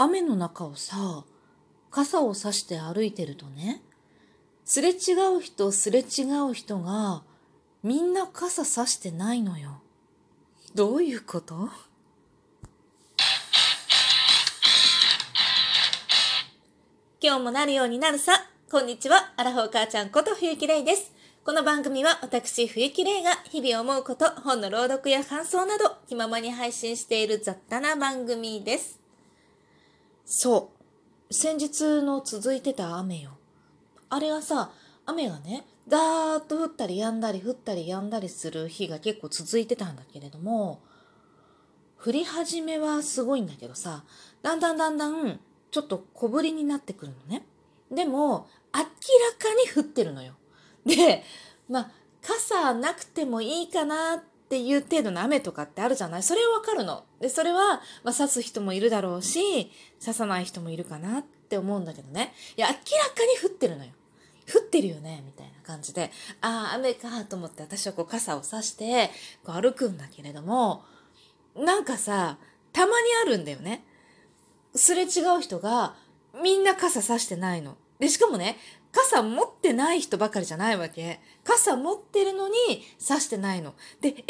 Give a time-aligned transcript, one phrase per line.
[0.00, 1.24] 雨の中をさ、
[1.90, 3.82] 傘を差して歩いてるとね、
[4.64, 7.24] すれ違う人すれ違う人が、
[7.82, 9.82] みんな傘差してないのよ。
[10.76, 11.68] どういうこと？
[17.20, 18.34] 今日もなるようになるさ。
[18.70, 19.32] こんにちは。
[19.36, 21.10] アラフォー母ちゃんこと冬木玲です。
[21.44, 29.00] この番組は私冬木玲が日々思うこと、本の朗読や感想など気ままに配信している雑多な番組です。
[30.30, 30.72] そ
[31.30, 31.34] う。
[31.34, 33.38] 先日の続いてた雨よ。
[34.10, 34.70] あれはさ、
[35.06, 40.82] 雨がね、ダーッと降ったり止んだり降ったり止んだりする日が結構続いてたんだけれども、
[42.04, 44.04] 降り始めはすごいんだけどさ、
[44.42, 47.46] だんだんだんだんちょっと小降りになってくるのね。
[47.90, 50.34] でも、明らかに降ってるのよ。
[50.84, 51.24] で、
[51.70, 51.90] まあ、
[52.20, 56.22] 傘なくてもいいかなっっていう程度の雨とかってあるじゃない？
[56.22, 57.04] それはわかるの。
[57.20, 62.32] で、それは、まあ、刺す人もいるだろうし、刺さない人もいるかなって思うんだけどね。
[62.56, 62.86] いや、明らか
[63.42, 63.90] に降ってるのよ。
[64.50, 69.10] 降ってるよねみたいな感じで、ああ、雨かと思って私はこう傘を差して、
[69.44, 70.82] こう歩くんだけれども、
[71.54, 72.38] なんかさ、
[72.72, 73.84] たまにあるんだよね。
[74.74, 75.94] すれ違う人が、
[76.42, 77.76] みんな傘差してないの。
[77.98, 78.56] で、しかもね、
[78.92, 81.20] 傘持ってない人ばかりじゃないわけ。
[81.44, 82.54] 傘持ってるのに
[82.98, 83.74] 差してないの。
[84.00, 84.24] で、え、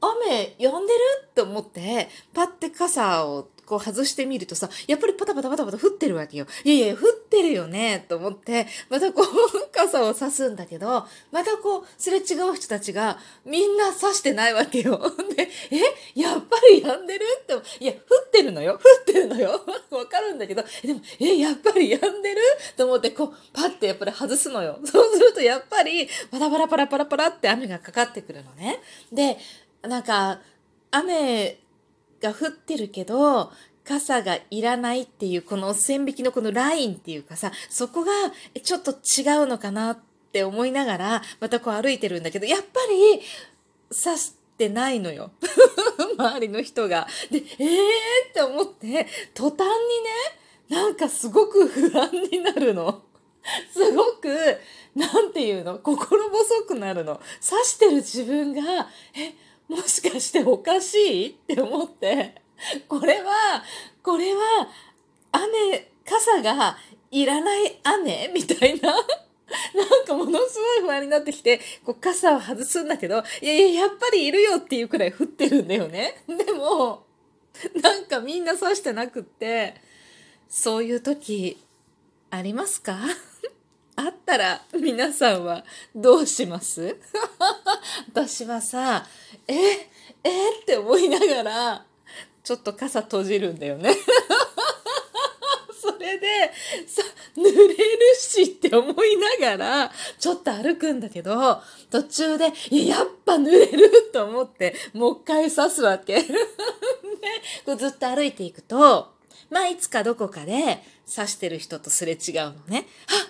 [0.00, 1.00] 雨止んでる？
[1.34, 6.46] と思って、パって傘をこう外してみるとさ、やっぱりパタパタパタパタ降ってるわけよ。
[6.64, 9.26] いやいや、降っってるよね、と思って、またこう、
[9.72, 15.00] 傘を差すんだけど、またこう、すれ違う人たちが、みんな差してないわけよ。
[15.36, 17.24] で、え、やっぱり止んでる？
[17.42, 18.74] って、いや、降ってるのよ。
[18.74, 19.64] 降ってるのよ。
[19.90, 22.40] わかるんだけど、でも、え、やっぱり止んでる？
[22.76, 24.80] と思って、こう、パッてやっぱり外すのよ。
[24.84, 28.82] そうすると、やっぱり、パラパラパラパラパラって雨がかかってくるのね。
[29.12, 29.38] で、
[29.82, 30.40] なんか、
[30.90, 31.58] 雨
[32.20, 33.52] が降ってるけど、
[33.88, 38.12] 傘がいらないっていう、この線引きのこのラインっていうかさ、そこが
[38.62, 39.98] ちょっと違うのかなっ
[40.30, 43.22] て思いながら、またこう歩いてるんだけど、やっぱり、
[43.90, 45.30] 刺してないのよ。
[46.18, 47.08] 周りの人が。
[47.30, 47.78] で、えー
[48.28, 49.70] って思って、途端にね、
[50.68, 53.02] なんかすごく不安になるの。
[53.72, 54.28] すごく、
[54.94, 55.78] なんていうの？
[55.78, 57.22] 心細くなるの。
[57.48, 59.32] 刺してる自分が、え、
[59.66, 61.28] もしかしておかしい？
[61.30, 62.42] って思って、
[62.88, 63.62] これは、
[64.02, 64.68] これは、
[65.32, 66.76] 雨、傘が
[67.10, 68.30] いらない雨？
[68.34, 68.94] みたいな。
[69.74, 76.22] なんかものすごい不安になってきて、こう傘を外すんだけど、いやいや、やっぱりいるよっていうくらい降ってるんだよね。
[76.26, 77.06] でも、
[77.80, 79.74] なんかみんな刺してなくって、
[80.50, 81.56] そういう時、
[82.30, 82.98] ありますか？
[83.96, 85.64] あったら皆さんは
[85.94, 86.98] どうします？
[88.12, 89.06] 私はさ、
[89.46, 89.54] え、
[90.24, 90.50] え？
[90.60, 91.86] って思いながら、
[92.48, 93.90] ちょっと傘閉じるんだよね。
[95.78, 96.50] それで、
[96.86, 97.02] さ、
[97.36, 97.76] 濡れる
[98.18, 101.60] しって思いながら、ちょっと歩くんだけど、
[101.90, 106.22] 途中で、いや、やっぱ濡れると思って、もう一回刺すわけ。
[106.24, 106.32] で、
[107.66, 109.12] こうずっと歩いていくと、
[109.50, 110.82] まあ、いつかどこかで
[111.14, 112.86] 刺してる人とすれ違うのね。
[113.08, 113.28] あ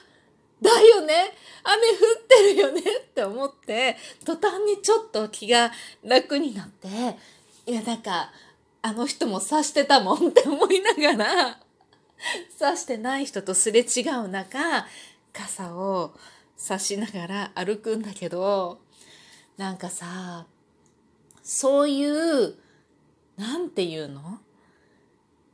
[0.63, 5.73] だよね雨降ってるよねって思って、途端にちょっと気が
[6.05, 6.87] 楽になって、
[7.67, 8.31] いや、なんか、
[8.83, 11.61] あの人も刺してたもんって思いながら、
[12.59, 14.87] 刺してない人とすれ違う中、
[15.33, 16.15] 傘を
[16.57, 18.81] 差しながら歩くんだけど、
[19.57, 20.47] なんかさ、
[21.43, 22.57] そういう、
[23.37, 24.41] なんていうの？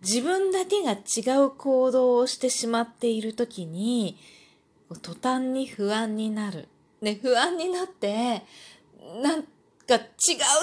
[0.02, 4.18] 自分だけが違う行動をしてしまっているときに、
[5.02, 6.68] 途端に不安になる。
[7.00, 8.42] ね、不安になって、
[9.22, 10.00] なんか違う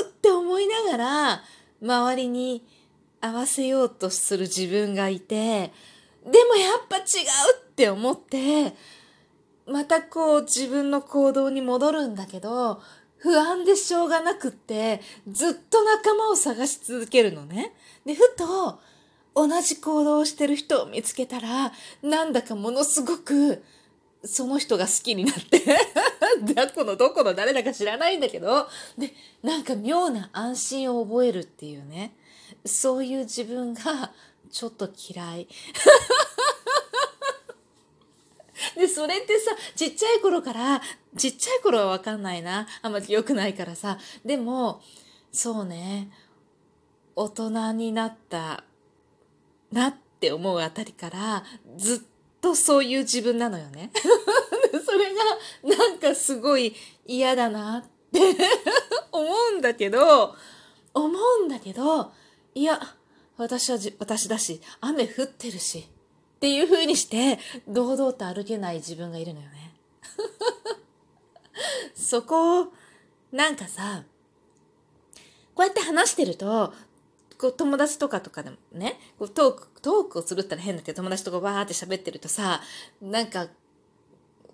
[0.06, 1.44] って思いながら、
[1.82, 2.64] 周りに
[3.20, 5.72] 合わせようとする自分がいて、
[6.24, 7.04] でもやっぱ違う
[7.62, 8.74] って思って、
[9.68, 12.82] またこう自分の行動に戻るんだけど、
[13.18, 17.74] 不安でしょうがなくって、ずっと仲間を探し続けるのね。
[18.06, 18.80] で、ふと、
[19.36, 23.64] 同じ行動をしてる人を見つけたら、なんだかものすごく、
[24.24, 25.60] その人が好きになって、
[26.54, 32.16] どこのどこの誰だか知らないんだけど、で、なんか妙な安心を覚えるっていうね、
[32.66, 34.12] そういう自分が
[34.52, 35.48] ちょっと嫌い。
[38.76, 40.82] で、それってさ、ちっちゃい頃から、
[41.18, 42.68] ちっちゃい頃はわかんないな。
[42.82, 43.98] あんまり良くないからさ。
[44.24, 44.82] でも、
[45.32, 46.12] そうね、
[47.16, 48.64] 大人になった
[49.72, 51.44] なって思うあたりから、
[51.78, 52.00] ずっ
[52.42, 53.92] とそういう自分なのよね。
[54.86, 55.14] それ
[55.70, 58.20] がなんかすごい嫌だなって
[59.12, 60.36] 思うんだけど、
[60.94, 62.12] 思うんだけど、
[62.56, 62.80] いや、
[63.38, 65.88] 私は私だし、雨降ってるし。
[66.38, 69.76] っていう風にして、堂々と歩けない自分がいるのよね。
[71.94, 72.74] そこを、
[73.32, 74.04] なんかさ、
[75.54, 76.74] こうやって話してると、
[77.42, 82.62] こう友達とかとかでもね、こうトーク、トークをするったら変だけど、友達とかバーって喋ってるとさ、
[83.02, 83.48] なんか、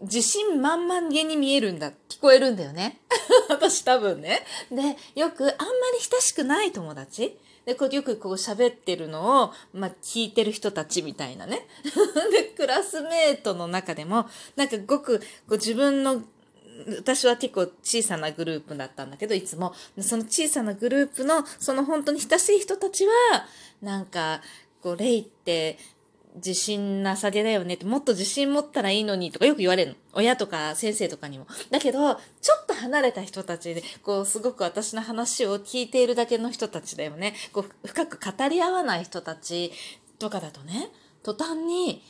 [0.01, 3.01] 自信満々げに見えるんだ、聞こえるんだよね。
[3.49, 4.45] 私多分ね。
[4.71, 11.67] で、よくあんまり親しくない友達で、こうよくこう喋ってるのを、まあ、聞いてる人たちみたいなね。
[12.31, 16.23] で、クラスメートの中でも、なんかごくこう自分の
[16.87, 23.11] 私は結構小さなグループだったんだけど、いつも、その小さなグループの、その本当に親しい人たちは、
[23.81, 24.41] なんか、
[24.81, 25.77] こう、レイって
[26.35, 29.97] 自信なさげだよねって、もっと自信持ったらいいのにとかよく言われるの。
[30.13, 31.47] 親とか先生とかにも。
[31.69, 37.33] だけど、ちょっと離れた人たちで、こう、すごく私の話を聞いているだけの人たちだよね。
[37.51, 39.71] こう、深く語り合わない人たち
[40.19, 40.89] とかだとね、
[41.23, 42.01] 途端に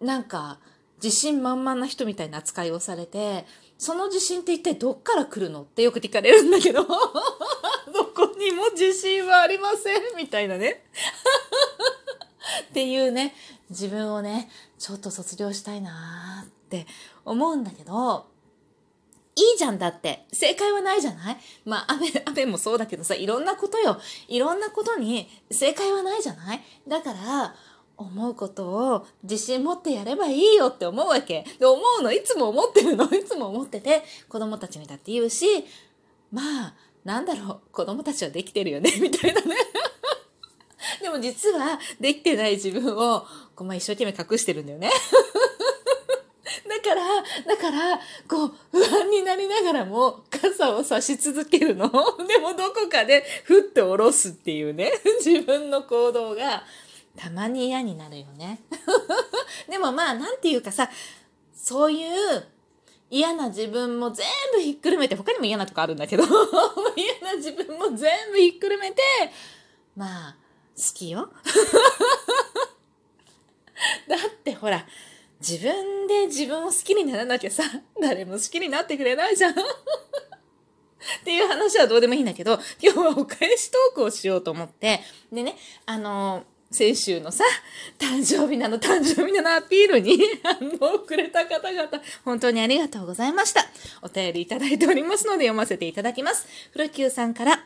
[0.00, 0.58] なんか、
[1.02, 3.44] 自信満々な人みたいな扱いをされて、
[3.78, 6.82] その自信って一体どっから来るのってよく聞かれるんだけど、
[7.92, 10.84] どこにも自信はありませんみたいなね。
[12.70, 13.34] っていうね、
[13.70, 16.86] 自分をね、ちょっと卒業したいなーって
[17.24, 18.26] 思うんだけど、
[19.38, 20.24] いいじゃんだって。
[20.32, 21.36] 正解はないじゃない？
[21.66, 24.00] まあ、雨、雨もそうだけどさ、いろんなことよ。
[24.28, 26.64] いろんなことに正解はないじゃない？
[26.88, 27.54] だから、
[27.96, 31.44] 思うことを自信持ってやればいいよって思うわけ。
[31.58, 35.46] で、思うの、いつも思ってるの、 いつも思ってて、子供たちにだって言うし、
[36.30, 39.56] まあ、なんだろう、子供たちはできてるよね、 みたいなね。
[41.00, 44.90] でも実は、できてない自分を、こう、まあ、一生懸命隠してるんだよね。
[46.68, 47.02] だから、
[47.44, 51.88] だから、こう、不安になりながらも、傘を差し続けるの。
[52.26, 54.92] でも、どこかで、ふって下ろすっていうね、
[55.24, 56.64] 自分の行動が、
[57.16, 58.60] たまに嫌になるよね。
[59.68, 60.90] でもまあ、なんていうかさ、
[61.54, 62.46] そういう
[63.10, 66.24] 嫌な自分も全部ひっくるめて、他にも嫌なとこあるんだけど、
[66.96, 69.02] 嫌な自分も全部ひっくるめて、
[69.96, 70.36] まあ、
[70.76, 71.30] 好きよ。
[74.08, 74.86] だってほら、
[75.40, 77.62] 自分で自分を好きにならなきゃさ、
[78.00, 79.52] 誰も好きになってくれないじゃん。
[79.52, 79.54] っ
[81.24, 85.00] ていう話はどうでもいいんだけど、今日はお返しトークをしようと思って、
[85.32, 87.44] でね、あのー先週のさ、
[87.98, 91.88] 誕生日なの、誕生日なのアピールに反応をくれた方々、
[92.24, 93.64] 本当にありがとうございました。
[94.02, 96.46] お便りいただいておりますので読ませていただきます。
[96.72, 97.64] 古久さんから、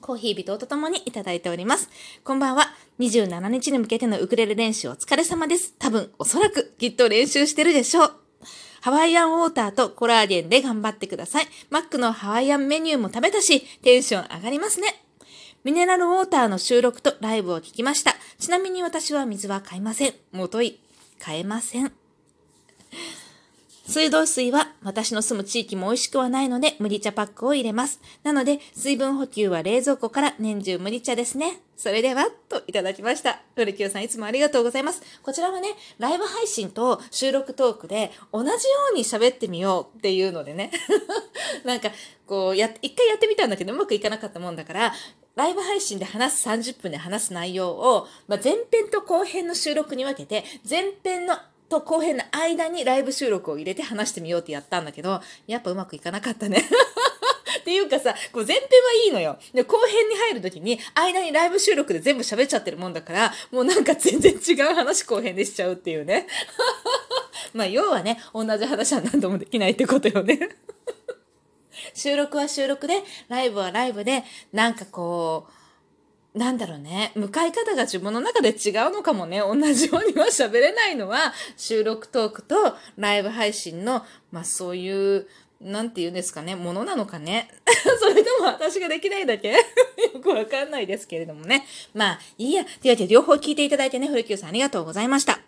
[0.00, 1.88] コーヒー微糖とともにいただいております。
[2.24, 2.74] こんばんは。
[2.98, 5.74] 27日に向けてのウクレレ練習お疲れ様です。
[5.78, 8.12] 多分、おそらく、きっと練習してるでしょう。
[8.80, 11.46] ハワイアンウォーターとコラーゲンで頑張ってください。
[11.70, 15.05] マックのハワイアンメニューも食べたし、テンション上がりますね。
[15.64, 18.14] ミネラルウォーターの収録とライブを聞きました。
[18.38, 20.14] ちなみに私は水は買いません。
[20.32, 20.78] もとい、
[21.18, 21.92] 買えません。
[23.88, 28.00] 水道水は私の住む地域も美味しくはないので麦茶パックを入れます。
[28.24, 31.60] なので水分補給は冷蔵庫から年中麦茶ですね。
[31.76, 33.42] それでは、といただきました。
[33.54, 35.02] ウルキューさんいつもありがとうございます。
[35.22, 35.68] こちらはね、
[35.98, 38.56] ライブ配信と収録トークで同じよ
[38.92, 40.70] うに喋ってみようっていうのでね。
[41.64, 41.90] なんか、
[42.26, 44.94] こう、や、一回やってみたんだけどうまくいかなかったもんだから、
[45.36, 51.36] ライブ配信で話す30分で話す内容を、まあ、前編と後編の収録に分けて、前編の
[51.68, 56.62] と後編の間にライブ収録を入れて話してみようってやったんだけど、やっぱうまくいかなかったね。
[57.60, 58.68] っていうかさ、こう前編は
[59.04, 59.38] いいのよ。
[59.52, 66.28] で、後編に入るときに、間にライブ収録で全部喋っちゃってるもんだから、もうなんか全然違う話後編でしちゃうっていうね。
[67.52, 70.56] まあ、要はね、同じ話は何度もできないってことよね。
[71.94, 75.46] 収録は収録で、ライブはライブで、なんかこ
[76.34, 85.26] う、なんだろうね、向かい方が自分の中で違うのかもね、同じようには喋れないのは、収録トークとライブ配信の、まあそういう、
[85.58, 87.48] なんて言うんですかね、ものなのかね。
[87.98, 89.52] それとも私ができないだけ？
[90.12, 91.66] よくわかんないですけれどもね。
[91.94, 92.64] まあ、いいや。
[92.64, 95.40] というわけで、両方聞いていただいてね、古木さんありがとうございました。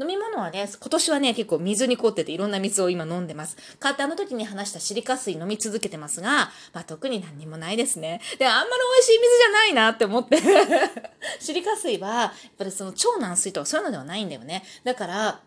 [0.00, 3.56] 飲み物はね、今年はね、結構水に凍ってていろんな水を今飲んでます。
[3.80, 8.20] 買ってあの時に話したシリカ水飲み続けてますが、まあ特に何にもないですね。
[8.38, 10.38] で、あんまり美味しい水じゃないなって思って
[11.40, 14.64] シリカ水は、やっぱりその超軟水とかそういうのではないんだよね。
[14.84, 15.40] だから、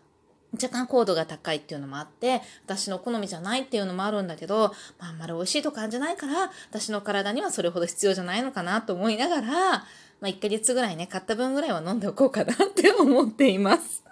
[0.52, 9.86] 若干高度が高いっていうのもあって、私の好みじゃないっていうのもあるんだけど、まあ、あんまり美味しいと感じないから、私の体にはそれほど必要じゃないのかなと思いながら、
[10.20, 14.02] まあ、1ヶ月ぐらいね、買った分ぐらいは飲んでおこうかなって思っています。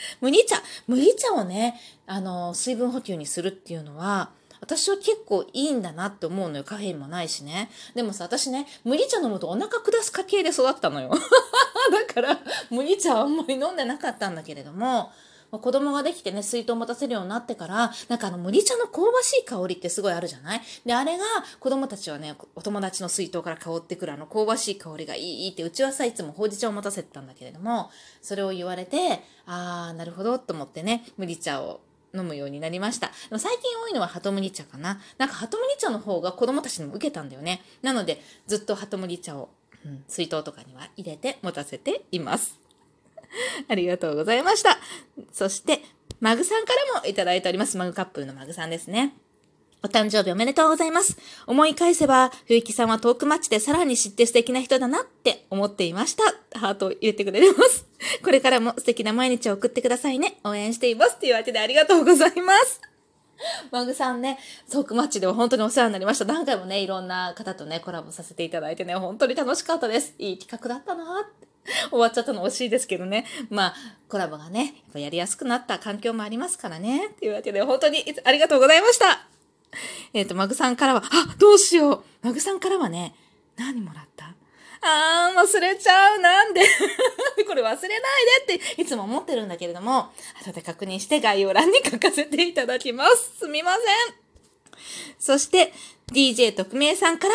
[0.20, 6.64] 麦茶、麦茶をね、あの、水分補給にするっていうのは、私は結構いいんだなって思うのよ。
[6.64, 7.70] カフェインもないしね。
[7.94, 11.10] でもさ、私ね、麦茶飲むとお腹下す家系で育ったのよ。
[11.90, 12.38] だから、
[12.70, 15.12] 麦茶はあんまり飲んでなかったんだけれども、
[15.50, 20.60] 子供ができてね、水筒を持たせるようになってから、なんかあの麦茶の香ばしい香りってすごいあるじゃない？
[20.84, 21.24] で、あれが
[21.60, 31.80] 子供たちはね、お友達の水筒から香ってくるあの香ばしい香りがいいって、うちはさ、いつもほうじ茶を持たせてたんだけれども、それを言われて、あー、なるほどと思ってね、麦茶を
[32.14, 33.10] 飲むようになりました。
[33.38, 35.00] 最近多いのはハトムギ茶かな。
[35.18, 37.62] なんかハトムギ茶の方が子供たちにも受けたんだよね。
[37.82, 39.50] なので、ずっとハトムギ茶を、
[39.84, 42.58] うん、水筒とかには入れて持たせています。
[43.68, 44.78] ありがとうございました。
[45.32, 45.82] そして、
[46.20, 47.76] マグさんからもいただいております。
[47.76, 49.14] マグカップルのマグさんですね。
[49.82, 51.16] お誕生日おめでとうございます。
[51.46, 56.24] 思い返せば、冬木さんはトークマッチでさらに知って素敵な人だなって思っていました。
[56.58, 57.86] ハートを入れてくれます。
[58.24, 60.38] これからも素敵な毎日を送ってくださいね。
[60.44, 61.18] 応援しています。
[61.18, 62.80] というわけでありがとうございます。
[63.70, 64.38] マグさんね、
[64.70, 66.24] トークマッチでは本当にお世話になりました。
[66.24, 70.14] 何回もね、いろんな方とね、コラボさせていただいてね、本当に楽しかったです。
[70.18, 71.46] いい企画だったなって。
[71.90, 73.26] 終わっちゃったの惜しいですけどね。
[73.50, 73.74] まあ、
[74.08, 77.10] コラボがね、やっぱやりやすくなった環境もありますからね。
[77.18, 79.26] というわけで、本当にありがとうございました。
[80.12, 82.04] えっ、ー、と、マグさんからは、あ、どうしよう。
[82.22, 83.14] マグさんからはね、
[83.56, 84.34] 何もらった？
[84.82, 86.18] あー、忘れちゃう。
[86.20, 86.62] なんで？
[87.46, 93.32] これ忘れないでっていつも思ってるんだけれども、後で確認して概要欄に書かせていただきます。
[93.40, 94.14] すみません。
[95.18, 95.72] そして、
[96.12, 97.34] DJ 特命さんから、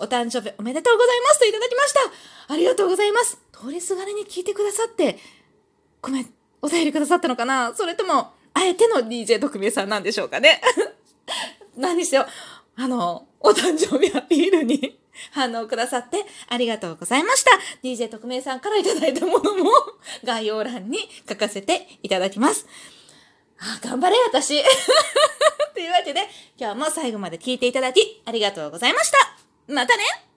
[0.00, 2.00] お誕生日おめでとうございますといただきました。
[2.54, 3.38] ありがとうございます。
[3.52, 5.18] 通りすがりに聞いてくださって、
[6.00, 7.74] ごめん、お便りくださったのかな？
[7.74, 10.60] それとも、あえての DJ 特命さんなんでしょうかね？
[11.76, 12.26] 何にしてよ、
[12.76, 14.98] あの、お誕生日アピールに
[15.32, 17.50] 反応くださってありがとうございました。
[17.82, 19.70] DJ 特命さんからいただいたものも
[20.24, 22.66] 概要欄に書かせていただきます。
[23.58, 24.62] あ、頑張れ、私。
[25.74, 26.26] というわけで、
[26.58, 29.39] 今日も最後まで聞いていただきありがとうございました。
[29.70, 30.29] またね。